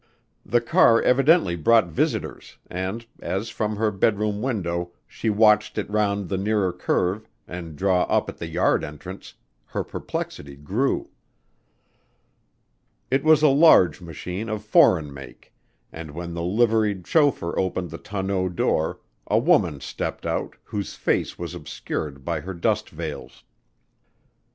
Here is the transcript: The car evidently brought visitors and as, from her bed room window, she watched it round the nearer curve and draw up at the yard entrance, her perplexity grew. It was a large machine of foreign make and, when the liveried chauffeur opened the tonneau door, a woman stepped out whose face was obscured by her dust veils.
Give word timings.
The 0.43 0.61
car 0.61 0.99
evidently 0.99 1.55
brought 1.55 1.85
visitors 1.85 2.57
and 2.71 3.05
as, 3.21 3.49
from 3.49 3.75
her 3.75 3.91
bed 3.91 4.17
room 4.17 4.41
window, 4.41 4.93
she 5.05 5.29
watched 5.29 5.77
it 5.77 5.87
round 5.91 6.27
the 6.27 6.39
nearer 6.39 6.73
curve 6.73 7.27
and 7.47 7.75
draw 7.75 8.01
up 8.05 8.27
at 8.27 8.39
the 8.39 8.47
yard 8.47 8.83
entrance, 8.83 9.35
her 9.65 9.83
perplexity 9.83 10.55
grew. 10.55 11.11
It 13.11 13.23
was 13.23 13.43
a 13.43 13.47
large 13.49 14.01
machine 14.01 14.49
of 14.49 14.65
foreign 14.65 15.13
make 15.13 15.53
and, 15.91 16.09
when 16.09 16.33
the 16.33 16.41
liveried 16.41 17.05
chauffeur 17.05 17.53
opened 17.59 17.91
the 17.91 17.99
tonneau 17.99 18.49
door, 18.49 19.01
a 19.27 19.37
woman 19.37 19.81
stepped 19.81 20.25
out 20.25 20.55
whose 20.63 20.95
face 20.95 21.37
was 21.37 21.53
obscured 21.53 22.25
by 22.25 22.39
her 22.39 22.55
dust 22.55 22.89
veils. 22.89 23.43